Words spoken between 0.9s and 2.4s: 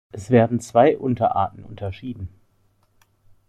Unterarten unterschieden.